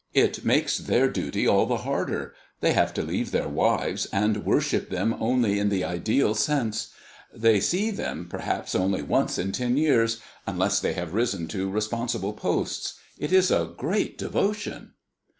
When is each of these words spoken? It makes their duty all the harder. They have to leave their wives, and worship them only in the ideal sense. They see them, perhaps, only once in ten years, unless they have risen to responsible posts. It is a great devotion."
It 0.15 0.43
makes 0.43 0.79
their 0.79 1.07
duty 1.11 1.47
all 1.47 1.67
the 1.67 1.77
harder. 1.85 2.33
They 2.59 2.73
have 2.73 2.91
to 2.95 3.03
leave 3.03 3.29
their 3.29 3.47
wives, 3.47 4.07
and 4.07 4.43
worship 4.47 4.89
them 4.89 5.15
only 5.19 5.59
in 5.59 5.69
the 5.69 5.83
ideal 5.83 6.33
sense. 6.33 6.87
They 7.31 7.59
see 7.59 7.91
them, 7.91 8.25
perhaps, 8.27 8.73
only 8.73 9.03
once 9.03 9.37
in 9.37 9.51
ten 9.51 9.77
years, 9.77 10.19
unless 10.47 10.79
they 10.79 10.93
have 10.93 11.13
risen 11.13 11.47
to 11.49 11.69
responsible 11.69 12.33
posts. 12.33 12.95
It 13.19 13.31
is 13.31 13.51
a 13.51 13.75
great 13.77 14.17
devotion." 14.17 14.93